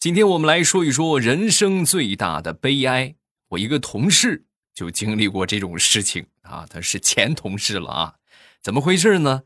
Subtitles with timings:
[0.00, 3.16] 今天我们来说一说人生最大的悲哀。
[3.48, 8.14] 我一个同事就经历过这种事情啊，他是前同事了啊。
[8.64, 9.42] 怎么回事呢？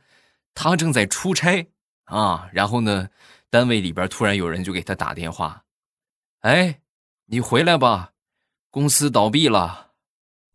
[0.54, 1.66] 他正在出差
[2.04, 3.08] 啊，然后呢，
[3.50, 5.64] 单位里边突然有人就给他打电话
[6.42, 6.82] ：“哎，
[7.26, 8.12] 你回来吧，
[8.70, 9.90] 公司倒闭了。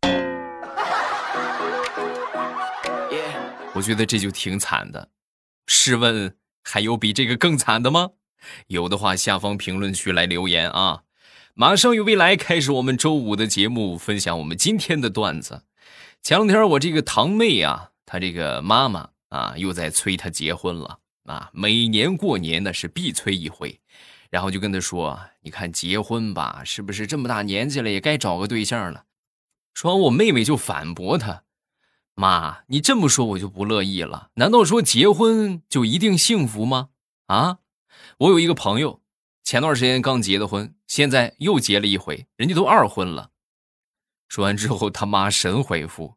[3.76, 5.10] 我觉得这就挺惨的。
[5.66, 8.12] 试问还有比这个更惨的吗？
[8.68, 11.02] 有的话，下方评论区来留言啊！
[11.54, 15.64] 马上与未来开始我们周五的节目，分享我们今天的段子。
[16.22, 21.50] 前两天我这个堂妹啊，她这个妈妈啊，又在催她结婚了啊。
[21.52, 23.80] 每年过年呢是必催一回，
[24.30, 29.04] 然后就跟她说：“你看结婚吧，是不是这么大年纪了，也该找个对象了？”
[29.74, 31.42] 说完，我妹妹就反驳她
[32.14, 34.30] ：“妈，你这么说我就不乐意了。
[34.34, 36.90] 难道说结婚就一定幸福吗？
[37.26, 37.58] 啊？”
[38.18, 39.00] 我有一个朋友，
[39.42, 43.30] 前段时间刚结的婚，现在又结了一回，人家都二婚了。
[44.28, 46.16] 说完之后，他妈神回复：“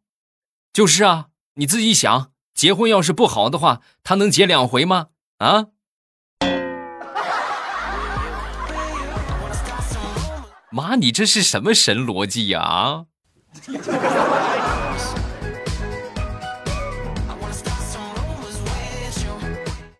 [0.71, 5.07] 就是啊，你自己想，结婚要是不好的话，他能结两回吗？
[5.39, 5.67] 啊？”
[10.71, 12.61] 妈，你这是什么神逻辑呀？
[12.61, 13.05] 啊？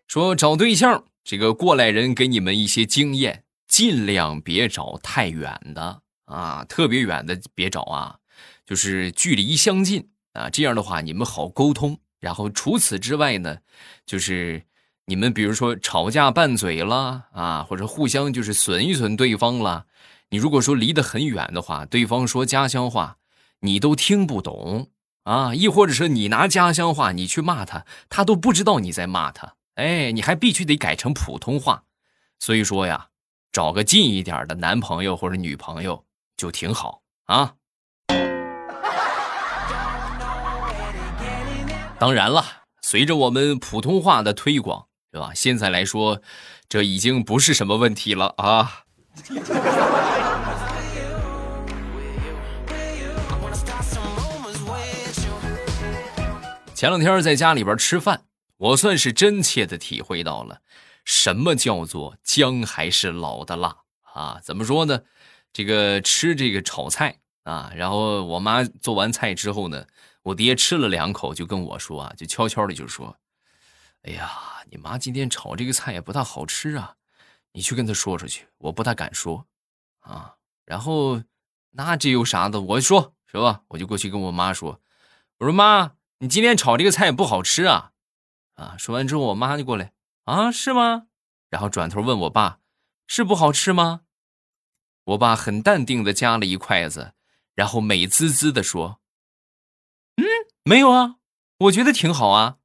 [0.06, 1.04] 说找对象。
[1.24, 8.18] 这个过来人给你们一些经验，尽量别找太远的啊，特别远的别找啊，
[8.66, 11.98] 就是距离相近啊，这样的话你们好沟通。
[12.20, 13.58] 然后除此之外呢，
[14.04, 14.64] 就是
[15.06, 19.86] 你们比如说吵架拌嘴了啊，或者互相就是损一损对方了，
[20.28, 23.16] 你如果说离得很远的话，对方说家乡话，
[23.60, 24.90] 你都听不懂
[25.22, 29.54] 啊，亦或者是你拿家乡话你去骂他，他都不知道你在骂他。
[29.74, 31.82] 哎，你还必须得改成普通话，
[32.38, 33.08] 所以说呀，
[33.50, 36.04] 找个近一点的男朋友或者女朋友
[36.36, 37.54] 就挺好啊。
[41.98, 42.44] 当然了，
[42.82, 45.32] 随着我们普通话的推广，是吧？
[45.34, 46.22] 现在来说，
[46.68, 48.84] 这已经不是什么问题了啊。
[56.74, 58.22] 前两天在家里边吃饭。
[58.64, 60.62] 我算是真切的体会到了，
[61.04, 63.80] 什么叫做姜还是老的辣
[64.14, 64.40] 啊？
[64.42, 65.02] 怎么说呢？
[65.52, 69.86] 这个吃这个炒菜啊，然后我妈做完菜之后呢，
[70.22, 73.18] 我爹吃了两口就跟我说啊，就悄悄的就说
[74.00, 74.32] ：“哎呀，
[74.70, 76.94] 你妈今天炒这个菜也不大好吃啊，
[77.52, 79.46] 你去跟她说出去。”我不大敢说
[80.00, 80.36] 啊。
[80.64, 81.22] 然后
[81.72, 82.62] 那这有啥的？
[82.62, 83.60] 我说是吧？
[83.68, 84.80] 我就过去跟我妈说
[85.36, 87.90] ：“我说妈，你今天炒这个菜也不好吃啊。”
[88.54, 88.76] 啊！
[88.78, 89.92] 说完之后，我妈就过来
[90.24, 91.06] 啊，是吗？
[91.50, 92.58] 然后转头问我爸，
[93.06, 94.02] 是不好吃吗？
[95.04, 97.12] 我爸很淡定的夹了一筷子，
[97.54, 99.00] 然后美滋滋的说
[100.16, 100.24] ：“嗯，
[100.64, 101.16] 没有啊，
[101.58, 102.56] 我觉得挺好啊。”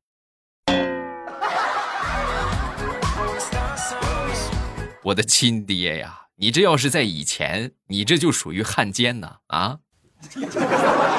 [5.04, 9.80] 我的亲爹呀，你这要是在以前，你这就属于汉奸呐啊！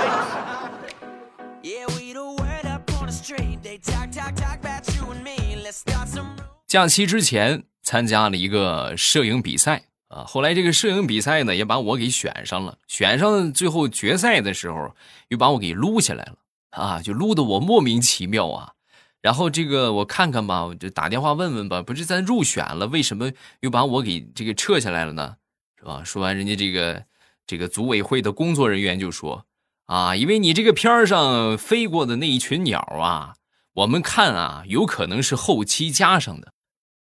[6.70, 14.94] 假期之前参加了一个摄影比赛啊，后来这个摄影比赛呢也把我给选上了，选上最后决赛的时候
[15.30, 16.36] 又把我给撸下来了
[16.70, 18.74] 啊，就撸得我莫名其妙啊。
[19.20, 25.38] 然后这个我看看吧，我就打电话问问吧，不是咱入选了，为什么又把我给这个撤下来了呢？
[25.76, 26.04] 是吧？
[26.04, 27.02] 说完，人家这个
[27.48, 29.44] 这个组委会的工作人员就说
[29.86, 33.34] 啊，因为你这个片上飞过的那一群鸟啊，
[33.72, 36.52] 我们看啊，有可能是后期加上的。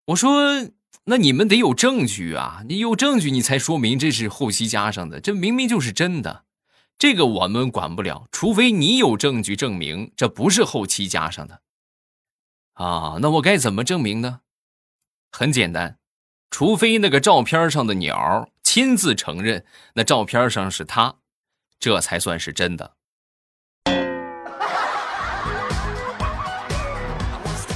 [0.06, 0.68] 我说
[1.06, 2.62] ：“那你们得有证据啊！
[2.68, 5.20] 你有证据，你才说明这是后期加上的。
[5.20, 6.44] 这明明就是真的，
[6.98, 11.62] 这个我们管不了，除非你有证据证明这不是后期加上的。
[12.74, 14.40] 啊，那我该怎么证明呢？
[15.30, 15.98] 很简单，
[16.50, 19.64] 除非那个照片上的鸟亲自承认
[19.94, 21.16] 那照片上是他，
[21.78, 22.96] 这才算是真的。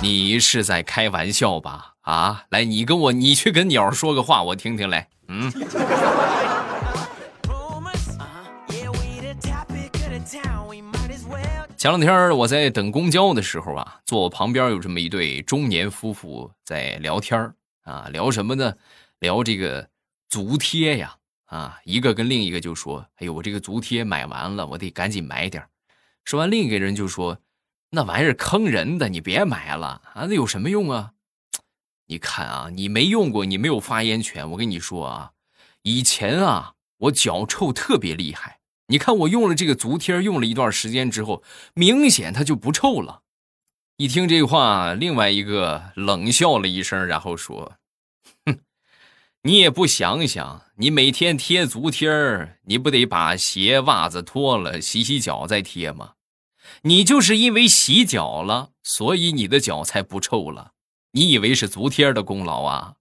[0.03, 5.09] 你是在开玩笑吧？”啊，来，你跟我，你去跟鸟说个话，我听听来。
[5.29, 5.51] 嗯。
[11.77, 17.53] 前两天我在等公交的时候啊，坐我旁边有这么一对中年夫妇在聊天
[17.83, 18.75] 啊，聊什么呢？
[19.21, 19.89] 聊这个
[20.29, 21.17] 足贴呀。
[21.47, 25.65] 啊，一个跟另一个就说：“哎呦，我这个足贴买完了，我得赶紧买点
[26.25, 27.39] 说完，另一个人就说
[27.97, 31.13] ：“那玩意儿坑人的，你别买了啊，那有什么用啊？”
[32.09, 34.51] 你看啊，你没用过，你没有发言权。
[34.51, 35.33] 我跟你说啊，
[35.81, 38.59] 以前啊，我脚臭特别厉害。
[38.89, 43.23] 你看我用了这个足贴，用了一段时间之后，明显它就不臭了。
[43.97, 47.79] 一听这话，另外一个冷笑了一声，然后说
[48.45, 48.59] ：“哼，
[49.41, 52.11] 你也不想想，你每天贴足贴
[52.67, 56.13] 你不得把鞋袜子脱了，洗洗脚再贴吗？
[56.83, 60.73] 你就是因为洗脚了，所以你的脚才不臭了。”
[61.13, 62.95] 你以为是足贴的功劳啊？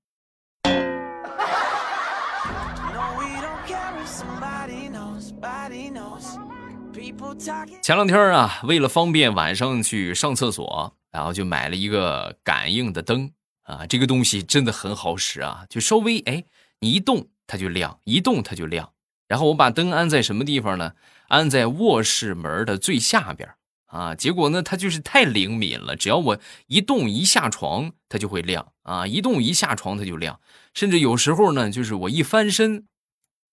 [7.82, 13.30] 前两天啊，为了方便晚上去上厕所，然后就买了一个感应的灯
[13.64, 13.86] 啊。
[13.86, 16.46] 这个东西真的很好使啊，就稍微哎，
[16.80, 18.94] 你一动它就亮，一动它就亮。
[19.28, 20.94] 然后我把灯安在什么地方呢？
[21.28, 23.50] 安在卧室门的最下边。
[23.88, 28.74] 啊，结果呢，它就是太灵敏了，只要我一动一下床，它就会亮。
[28.84, 30.42] 啊，一动一下床它就亮，
[30.74, 32.88] 甚至有时候呢，就是我一翻身，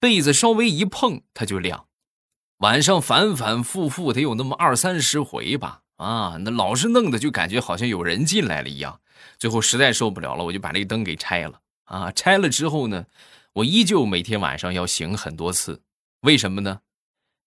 [0.00, 1.86] 被子稍微一碰它就亮，
[2.58, 9.00] 晚上反反复复得有那么二三十回吧，啊，那老是弄的就感觉好像有人进来了一样，
[9.38, 11.60] 最后实在受不了了，我就把这灯给拆了。
[11.84, 13.06] 啊，拆了之后呢，
[13.52, 15.82] 我依旧每天晚上要醒很多次，
[16.22, 16.80] 为什么呢？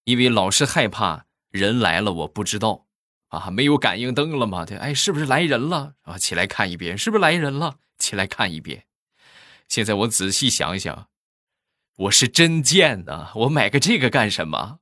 [0.06, 2.86] 因为老是害怕人来了我不知道。
[3.30, 4.64] 啊，没有感应灯了吗？
[4.66, 5.96] 对，哎，是不是来人了？
[6.04, 7.76] 啊，起来看一遍，是不是来人了？
[7.98, 8.86] 起来看一遍。
[9.68, 11.08] 现在我仔细想想，
[11.98, 13.32] 我是真贱呐！
[13.36, 14.80] 我买个这个干什么？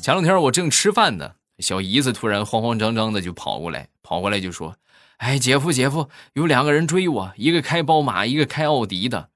[0.00, 4.76] 前两天我正吃饭呢，小姨子突然慌慌张张的就跑过来，跑过来就说
[5.20, 9.28] ：“哎，姐夫，姐夫，有两个人追我，一个开宝马，一个开奥迪的。”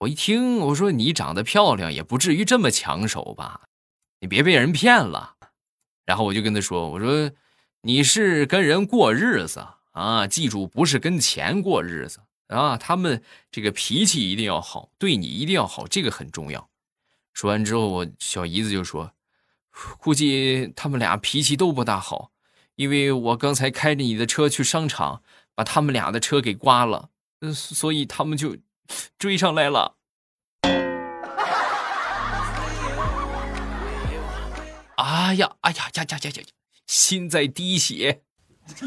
[0.00, 3.62] 我一听，我说你长得漂亮，也不至于这么抢手吧？
[4.20, 5.36] 你别被人骗了。
[6.04, 7.30] 然后我就跟他说：“我说
[7.80, 12.76] 你是跟人过日子啊，记住不是跟钱过日子啊。
[12.76, 16.68] 他们这个脾气一定要好，对你一定要好，这个很重要。”
[17.32, 19.14] 说完之后，我小姨子就说
[19.96, 22.32] ：“估计他们俩脾气都不大好，
[22.80, 25.22] 因为我刚才开着你的车去商场，
[25.54, 27.10] 把他们俩的车给刮了，
[27.42, 28.56] 嗯，所以他们就。”
[29.18, 29.94] 追上来了！
[34.96, 36.42] 哎呀，哎呀呀呀呀呀！
[36.88, 38.22] 心在滴血。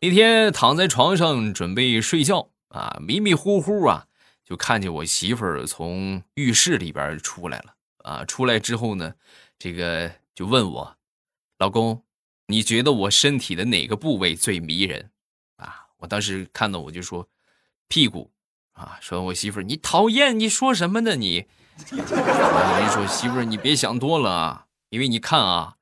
[0.00, 4.06] 那天躺在床上准备睡觉啊，迷迷糊糊啊，
[4.42, 7.75] 就看见我媳妇儿从浴室里边出来了
[8.06, 8.24] 啊。
[8.24, 9.14] 出来之后呢，
[9.58, 10.96] 这个就问我，
[11.58, 12.02] 老公。
[12.48, 15.10] 你觉得我身体的哪个部位最迷人？
[15.56, 15.88] 啊！
[15.96, 17.28] 我当时看到我就说，
[17.88, 18.30] 屁股
[18.70, 18.98] 啊！
[19.00, 21.46] 说我媳妇儿，你讨厌，你说什么呢你？
[21.90, 24.66] 我跟你说，媳妇儿，你别想多了！
[24.90, 25.78] 因为你看啊，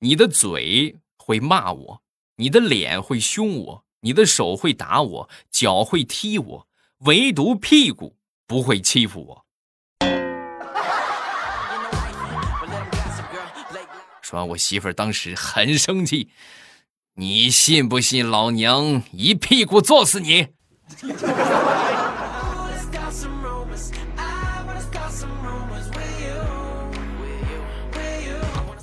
[0.00, 2.02] 你的嘴会骂我，
[2.34, 6.68] 你的脸会凶我，你的手会打我，脚会踢我，
[7.02, 9.46] 唯独屁股不会欺负我。
[14.28, 16.28] 说，我媳妇儿当时很生气，
[17.14, 20.48] 你信不信老娘一屁股坐死你？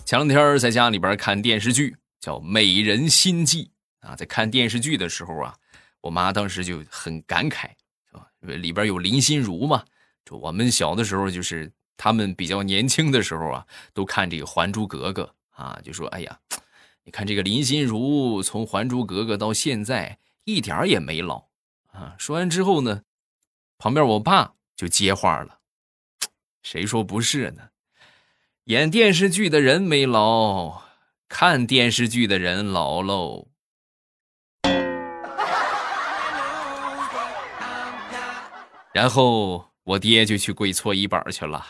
[0.03, 3.69] 前两天在家里边看电视剧，叫《美人心计》
[4.07, 5.54] 啊，在看电视剧的时候啊，
[6.02, 7.69] 我妈当时就很感慨，
[8.09, 8.25] 是吧？
[8.42, 9.83] 里边有林心如嘛，
[10.25, 11.71] 就我们小的时候就是。
[11.97, 15.33] 他们比较年轻的时候啊，都看这个《还珠格格》
[15.64, 16.40] 啊，就说：“哎呀，
[17.04, 21.45] 你看这个林心如从《还珠格格》到现在一点也没老
[21.92, 23.04] 啊。”说完之后呢，
[23.78, 25.59] 旁边我爸就接话了
[26.61, 27.69] ：“谁说不是呢？
[28.66, 30.81] 演电视剧的人没老，
[31.30, 33.47] 看电视剧的人老喽。”
[38.92, 41.66] 然后我爹就去跪搓衣板去了。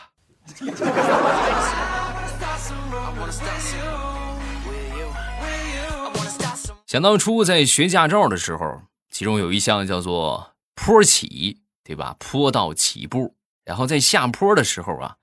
[6.86, 12.16] 想当初在学驾照的时候，其中有一项叫做坡起，对吧？
[12.20, 13.36] 坡道起步，
[13.66, 15.16] 然后在下坡的时候啊，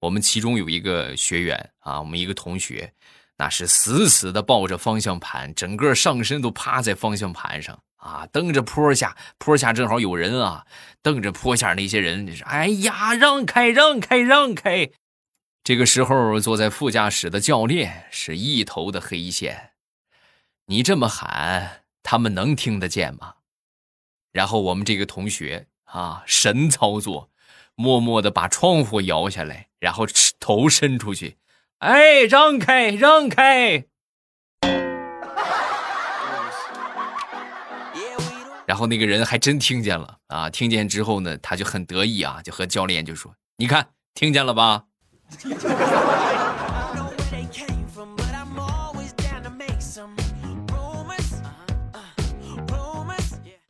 [0.00, 2.92] 我们其中有一个学员啊，我们一个同学，
[3.38, 10.66] 那是死死的抱着方向盘，整个上身都趴在方向盘上啊，蹬着坡下，坡下正好有人啊。
[11.02, 14.90] 瞪着坡下那些人，是哎呀，让开，让开，让开！
[15.62, 19.70] 这个时候，坐在副驾驶的教练是一头的黑线。
[20.66, 23.34] 你这么喊，他们能听得见吗？
[24.32, 27.30] 然后我们这个同学啊，神操作，
[27.76, 30.06] 默默的把窗户摇下来，然后
[30.40, 31.36] 头伸出去，
[31.78, 33.84] 哎，让开，让开。
[38.76, 40.50] 然后那个人还真听见了啊！
[40.50, 44.84] 听见之后呢，他就很得意啊，就和教练就说：“你看，听见了吧？”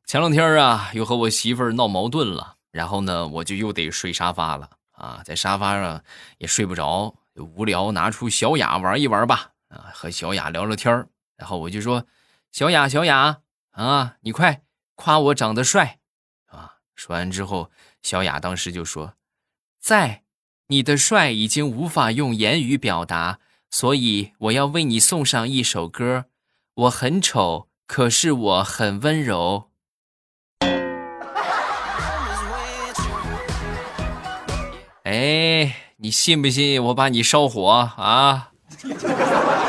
[0.09, 6.03] 前两天啊，又和我媳妇儿闹矛盾了，然后呢，我就又得睡沙发了啊，在沙发上
[6.39, 12.05] 也睡不着，无聊，拿出小雅玩一玩吧啊，和小雅聊聊天然后我就说
[12.51, 13.37] ：“小雅，小雅
[13.71, 14.63] 啊，你快。”
[14.97, 16.01] 夸我长得帅，
[16.47, 16.79] 啊！
[16.95, 17.71] 说完之后，
[18.03, 19.15] 小雅当时就说
[19.79, 20.25] ：“在，
[20.69, 23.39] 你的帅已经无法用言语表达，
[23.71, 26.25] 所以我要为你送上一首歌。
[26.75, 29.71] 我很丑，可是我很温柔。
[35.05, 38.51] ”哎，你信不信我把你烧火啊？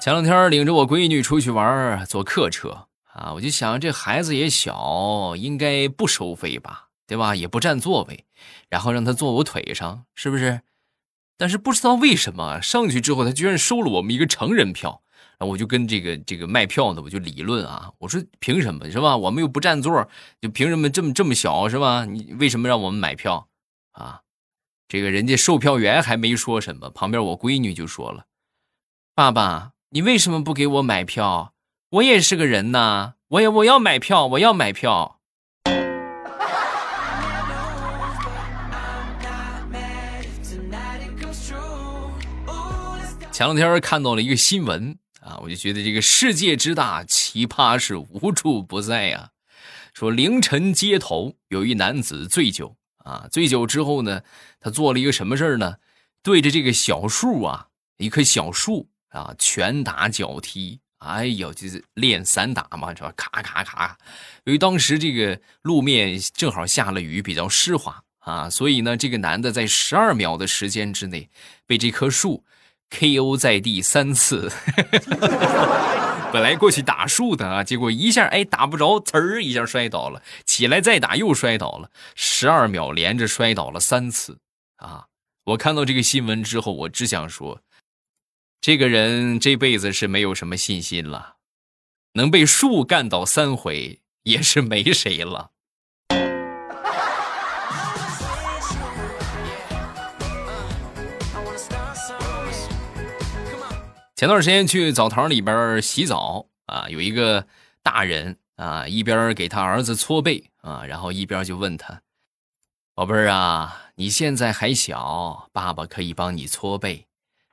[0.00, 7.34] 前两天领着我闺女出去玩，坐客车啊，我就想这孩子也小，应该不收费吧，对吧？
[7.34, 8.24] 也不占座位，
[8.70, 10.62] 然后让他坐我腿上，是不是？
[11.36, 15.02] 但是不知道为什么上去之后，他居然收了我们一个成人票，
[15.36, 19.16] 然后我就跟这个这个卖票的我就理论啊，我说凭什么是吧？
[19.16, 20.08] 我们又不占座，
[20.40, 22.04] 就凭什么这么这么小是吧？
[22.06, 23.48] 你为什么让我们买票
[23.92, 24.22] 啊？
[24.86, 28.24] 这个人家售票员还没说什么，旁边我闺女就说了
[29.14, 31.54] ：“爸爸。”你为什么不给我买票？
[31.88, 35.18] 我也是个人呐，我也我要买票，我要买票。
[43.32, 49.30] 前两天看到了一个新闻啊，我就觉得这个世界之大，奇葩是无处不在呀。
[49.94, 54.20] 说凌晨街头有一男子醉酒啊，醉酒之后呢，
[54.60, 55.76] 他做了一个什么事儿呢？
[56.22, 58.90] 对着这个小树啊，一棵小树。
[59.18, 63.12] 啊，拳打脚踢，哎呦，就是练散打嘛，是吧？
[63.16, 63.98] 咔咔咔。
[64.44, 71.28] 由于当时这个路面正好下了雨，比较湿滑啊，所以呢，这个男的在十二秒的时间之内
[71.66, 72.44] 被这棵树
[72.90, 74.52] KO 在地三次。
[76.30, 84.38] 本来过去打树的啊，结果一下哎打不着，呲儿一下摔倒了，起来再打又摔倒了，十二秒连着摔倒了三次
[84.76, 85.06] 啊！
[85.44, 87.62] 我看到这个新闻之后，我只想说。
[88.60, 91.36] 这个人这辈子是没有什么信心了，
[92.14, 95.52] 能被树干倒三回也是没谁了。
[104.16, 107.46] 前段时间去澡堂里边洗澡啊，有一个
[107.84, 112.02] 大人啊，一边给他儿子搓背啊，然后一边就问他
[112.92, 117.06] ：“宝贝儿啊，你现在还小，爸爸可以帮你搓背。”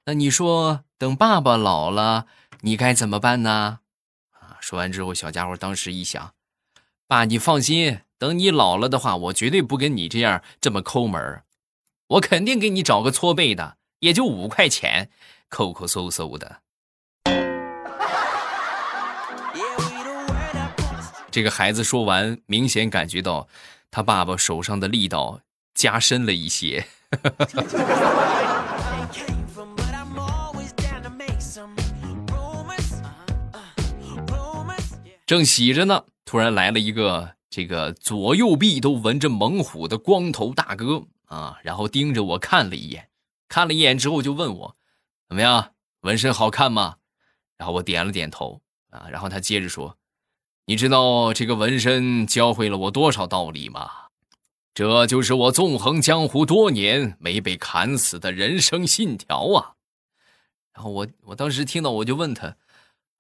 [0.08, 2.26] 那你说，等爸爸老了，
[2.62, 3.80] 你该怎么办呢？
[4.32, 4.56] 啊！
[4.62, 6.34] 说完之后，小家伙当时一想，
[7.06, 11.44] 爸，你放心，等你老了的话，我绝对不跟你这样这么抠门
[12.08, 15.10] 我肯定给你找个搓背的，也就五块钱，
[15.50, 16.62] 抠抠搜搜的。
[21.30, 23.50] 这个孩子说完，明显感觉到
[23.92, 25.42] 他爸爸手上的力道
[25.74, 26.88] 加深了一些。
[35.26, 43.10] 正洗着呢，突然来了一个这个左右臂都纹着猛虎的光头大哥啊，然后盯着我看了一眼，
[43.50, 44.78] 看了一眼之后就问我
[45.28, 46.98] ：“怎么样，纹身好看吗？”
[47.58, 49.98] 然后我点了点头啊，然后他接着说
[50.68, 53.90] ：“你知道这个纹身教会了我多少道理吗？
[54.76, 59.74] 这就是我纵横江湖多年没被砍死的人生信条啊！”
[60.72, 62.58] 然后我我当时听到我就问他。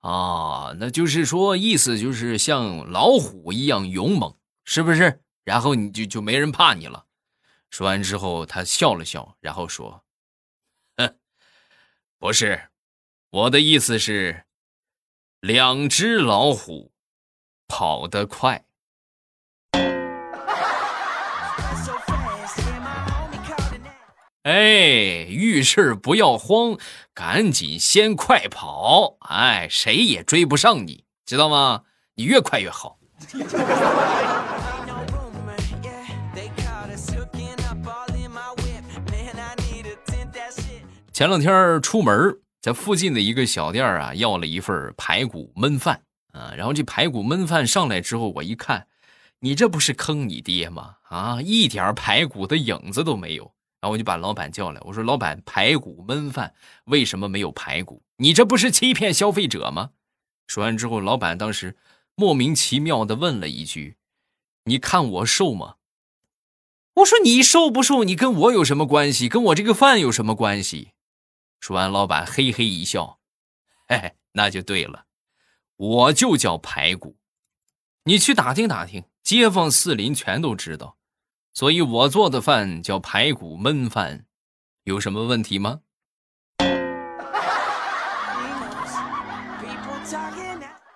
[0.01, 5.21] 啊，那就是说，意思就是像老虎一样勇猛，是不是？
[5.43, 7.05] 然后你就就没人怕你了。
[7.69, 10.03] 说完之后，他笑了笑，然后说
[10.97, 11.17] ：“哼，
[12.17, 12.69] 不是，
[13.29, 14.45] 我的意思是，
[15.39, 16.91] 两只老虎
[17.67, 18.64] 跑得快。”
[24.45, 26.77] 哎，遇事不要慌，
[27.15, 29.17] 赶紧先快跑！
[29.21, 31.81] 哎，谁也追不上你，知道吗？
[32.13, 32.99] 你越快越好。
[41.11, 46.53] 前两天出门，在附近的一个小店啊，要了一份排骨焖饭啊。
[46.55, 48.85] 然后这排骨焖饭上来之后，我一看，
[49.39, 50.97] 你这不是坑你爹吗？
[51.09, 53.54] 啊，一点排骨的影子都没有。
[53.85, 58.01] 然后我就把老板叫来，我说：“老板，排骨焖饭为什么没有排骨？
[58.17, 59.91] 你这不是欺骗消费者吗？”
[60.47, 61.77] 说完之后，老板当时
[62.15, 63.97] 莫名其妙的问了一句
[64.65, 65.75] ：“你看我瘦吗？”
[66.95, 68.03] 我说：“你瘦不瘦？
[68.03, 69.29] 你跟我有什么关系？
[69.29, 70.93] 跟我这个饭有什么关系？”
[71.61, 73.19] 说完，老板嘿嘿一笑
[73.87, 75.05] ：“嘿嘿，那就对了，
[75.75, 77.17] 我就叫排骨，
[78.05, 80.97] 你去打听打听，街坊四邻全都知道，
[81.55, 84.25] 所以我做的饭叫排骨焖饭，
[84.83, 85.79] 有什么问题吗？”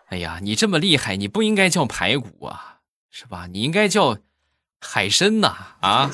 [0.10, 3.48] 哎呀，你这么厉害，你不应该叫排骨啊，是吧？
[3.48, 4.18] 你应该叫
[4.82, 6.12] 海参呐，啊！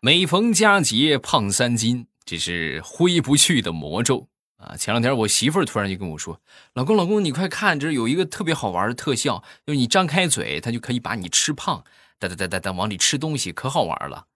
[0.00, 4.28] 每逢佳节胖三斤，这是挥不去的魔咒
[4.64, 4.76] 啊！
[4.76, 6.40] 前两天我媳妇儿突然就跟我说
[6.74, 11.84] ：“老公，老公，你快看，这有一个特别好玩的特效，就是你张开嘴，它就可以把你吃胖，
[12.18, 14.26] 哒哒哒哒哒往里吃东西，可好玩了。”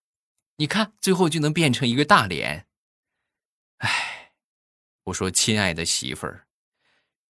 [0.58, 2.66] 你看，最后就能变成一个大脸。
[3.78, 4.32] 哎，
[5.04, 6.46] 我说，亲爱的媳妇儿，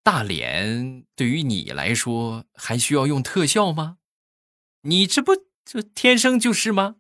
[0.03, 3.99] 大脸对于你来说还需要用特效吗？
[4.83, 6.97] 你这不就天生就是吗？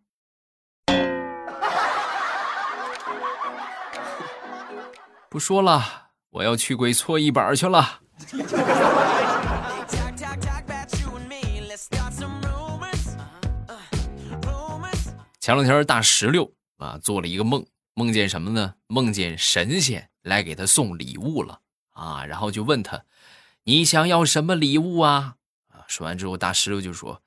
[5.30, 8.00] 不说了，我要去跪搓衣板去了。
[15.38, 18.75] 前两天大石榴啊做了一个梦，梦见什么呢？
[18.87, 23.04] 梦见神仙来给他送礼物了啊，然后就问他
[23.64, 25.37] ：“你想要什么礼物啊？”
[25.68, 27.20] 啊，说完之后，大石榴就说：“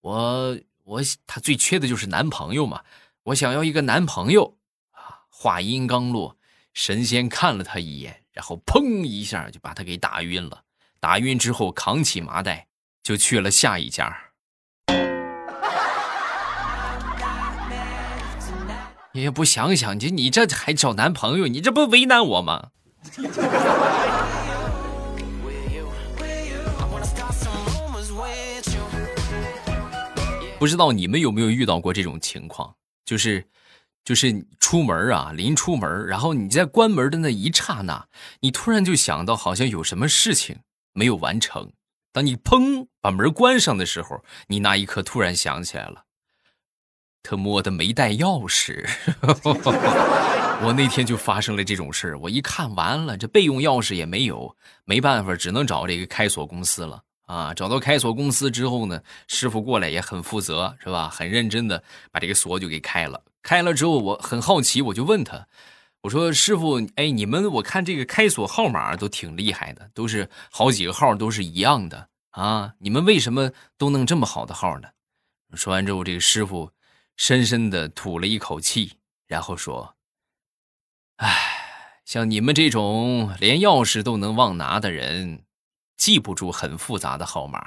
[0.00, 2.82] 我我他最缺的就是男朋友嘛，
[3.24, 4.56] 我想要一个男朋友
[4.92, 6.36] 啊。”话音刚落，
[6.72, 10.62] 神仙看了他一眼，然后砰一下就把他给打晕了。
[11.00, 12.68] 打晕之后，扛起麻袋
[13.02, 14.16] 就去了下一家。
[19.14, 21.46] 你也不想想，你你这还找男朋友？
[21.46, 22.70] 你这不为难我吗？
[30.58, 32.74] 不知道你们有没有遇到过这种情况？
[33.04, 33.46] 就是，
[34.04, 38.08] 就是出门啊，临出门，然后你在关门的那一刹那，
[38.40, 40.58] 你突然就想到好像有什么事情
[40.92, 41.72] 没有完成。
[42.12, 46.04] 当你砰把门关上的时候，你那一刻突然想起来了。
[47.22, 48.84] 他摸的没带钥匙，
[50.64, 57.54] 我那天就发生了这种事我一看完了，这备用钥匙也没有，没办法，只能找这个开锁公司了啊！
[57.54, 61.08] 找到开锁公司之后呢，师傅过来也很负责，是吧？
[61.08, 63.22] 很认真的把这个锁就给开了。
[63.42, 65.48] 开了之后，我很好奇，我就问他，
[66.02, 74.88] 我说：“师傅，哎，你们我看这个开锁号码都挺厉害的，都是好几个号都是一样的啊，你们为什么都弄这么好的号呢？”
[75.54, 76.72] 说完之后，这个师傅。
[77.14, 78.94] 深深的吐了一口气，
[79.26, 79.96] 然后说
[81.16, 85.44] ：“哎，像你们这种连钥匙都能忘拿的人，
[85.94, 87.60] 记不住很复杂的号码。”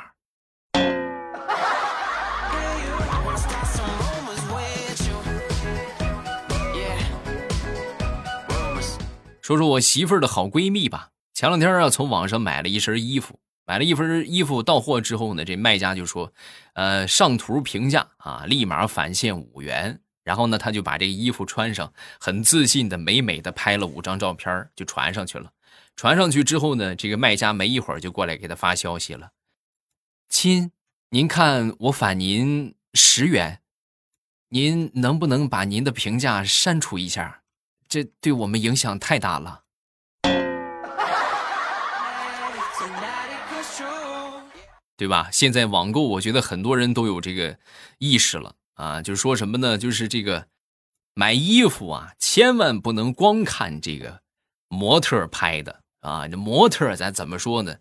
[9.46, 11.12] 说说我媳妇儿的好闺蜜吧。
[11.36, 13.40] 前两天啊，从网上买了一身衣服。
[13.68, 16.34] 买了一份衣服到货之后呢，这卖家就说
[16.74, 25.52] ：“呃，上图评价啊，立马返现五元。”然后呢，他就把这衣服穿上，很自信的、美美的拍了五张照片就传上去了。
[25.96, 29.30] 传上去之后呢，这个卖家没一会儿就过来给他发消息了
[30.28, 30.72] ：“亲，
[31.12, 33.62] 您看我返您十元，
[34.50, 37.44] 您能不能把您的评价删除一下？
[37.96, 39.62] 这对我们影响太大了。
[44.98, 45.30] ”对吧？
[45.32, 47.58] 现在网购，我觉得很多人都有这个
[47.98, 49.78] 意识了啊，就是说什么呢？
[49.78, 50.48] 就是这个
[51.14, 54.20] 买衣服啊，千万不能光看这个
[54.68, 56.28] 模特拍的啊。
[56.28, 57.78] 这模特咱怎么说呢？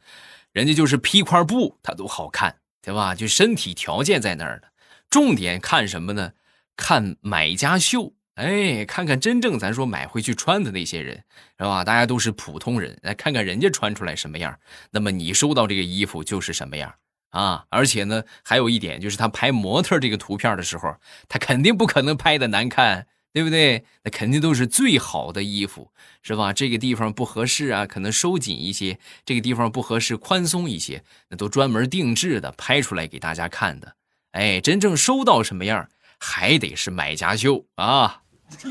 [0.52, 3.16] 人家就是披块布，他都好看，对吧？
[3.16, 4.68] 就身体条件在那儿的。
[5.10, 6.34] 重点看什么呢？
[6.76, 11.22] 看买家秀，哎，看看真正咱说买回去穿的那些人，
[11.58, 11.84] 是吧？
[11.84, 14.58] 大家都是普通人，来看看人家穿出来什么样，
[14.90, 16.92] 那么你收到这个衣服就是什么样。
[17.30, 20.96] 啊，而且呢，还有一点就是他拍模特这个图片的时候，
[21.28, 23.84] 他肯定不可能拍的难看，对不对？
[24.04, 25.90] 那肯定都是最好的衣服，
[26.22, 26.52] 是吧？
[26.52, 33.94] 这个地方不合适啊，可能收紧一些；这个地方不合适，宽松一些，那都专门定制的，拍出来给大家看的。
[34.32, 38.22] 哎，真正收到什么样，还得是买家秀啊。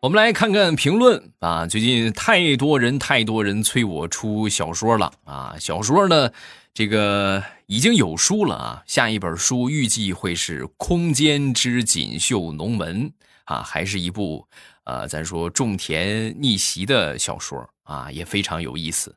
[0.00, 1.66] 我们来看看评论啊！
[1.66, 5.56] 最近太多人太多人催我出小说了啊！
[5.58, 6.30] 小说呢，
[6.72, 8.82] 这个已经有书了啊！
[8.86, 13.10] 下一本书预计会是《空间之锦绣龙门》
[13.44, 14.46] 啊，还是一部
[14.84, 19.12] 呃，咱说种田逆袭的小说啊，也非常有意思。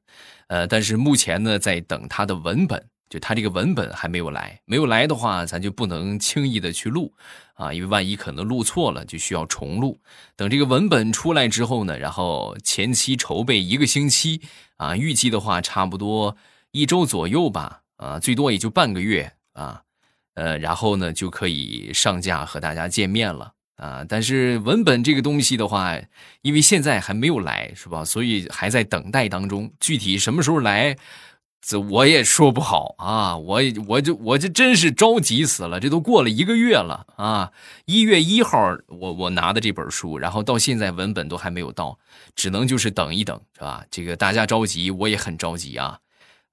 [0.48, 2.84] 呃，但是目前呢，在等它的文本。
[3.12, 7.14] 就他这个文本还没有来，没有来的话，咱就不能轻易的去录
[7.56, 10.00] 啊，因为万一可能录错了，就需要重录。
[10.38, 14.40] 等这个文本出来之后呢，然后前期筹备一个星期
[14.78, 16.38] 啊，预计的话差不多
[16.72, 19.82] 一周左右吧，啊，最多也就半个月啊，
[20.36, 24.06] 呃，然后呢就可以上架和大家见面了啊。
[24.08, 26.00] 但是文本这个东西的话，
[26.44, 28.06] 因为现在还没有来，是吧？
[28.06, 30.96] 所以还在等待当中，具体什么时候来？
[31.62, 37.52] 这我也说不好啊，我我就我就真是着急死了，这都过了一个月了啊！
[37.86, 42.00] 一月一号我我拿的这本书，然后到现在文本都还没有到，
[42.36, 43.86] 只能就是等一等，是吧？
[43.92, 46.00] 这个大家着急，我也很着急啊。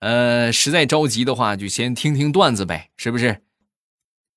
[0.01, 3.41] 呃，实在着急的话，就先听听段子呗，是不是？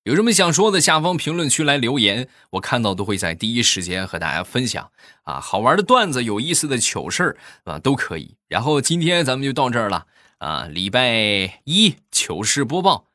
[0.04, 4.90] 有什么想说的，下方评论区来留言，我看到都会在第一时间和大家分享
[5.22, 5.38] 啊。
[5.38, 8.34] 好玩的段子、有意思的糗事啊，都可以。
[8.48, 10.06] 然后今天咱们就到这儿了。
[10.42, 13.06] 啊，礼拜一糗事播报，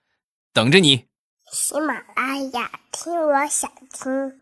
[0.53, 1.07] 等着你。
[1.51, 4.39] 喜马拉雅，听我想听。